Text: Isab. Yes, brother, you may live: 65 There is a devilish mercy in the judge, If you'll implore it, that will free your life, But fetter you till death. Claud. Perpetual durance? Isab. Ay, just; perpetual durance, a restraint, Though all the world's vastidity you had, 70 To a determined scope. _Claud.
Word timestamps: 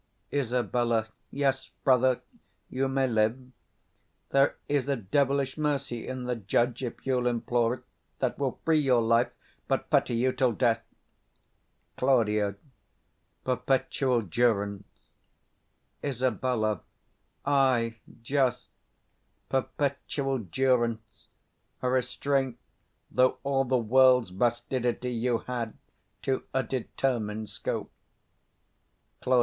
Isab. 0.31 0.75
Yes, 1.29 1.69
brother, 1.83 2.21
you 2.71 2.87
may 2.87 3.05
live: 3.05 3.35
65 4.31 4.31
There 4.31 4.57
is 4.67 4.89
a 4.89 4.95
devilish 4.95 5.59
mercy 5.59 6.07
in 6.07 6.23
the 6.23 6.35
judge, 6.35 6.83
If 6.83 7.05
you'll 7.05 7.27
implore 7.27 7.75
it, 7.75 7.83
that 8.17 8.39
will 8.39 8.59
free 8.65 8.79
your 8.79 9.03
life, 9.03 9.29
But 9.67 9.91
fetter 9.91 10.15
you 10.15 10.31
till 10.31 10.53
death. 10.53 10.83
Claud. 11.97 12.55
Perpetual 13.43 14.21
durance? 14.21 14.87
Isab. 16.01 16.43
Ay, 17.45 17.97
just; 18.23 18.71
perpetual 19.49 20.39
durance, 20.39 21.27
a 21.83 21.89
restraint, 21.91 22.57
Though 23.11 23.37
all 23.43 23.65
the 23.65 23.77
world's 23.77 24.31
vastidity 24.31 25.11
you 25.13 25.37
had, 25.45 25.75
70 26.23 26.23
To 26.23 26.43
a 26.55 26.63
determined 26.63 27.49
scope. 27.51 27.91
_Claud. 29.21 29.39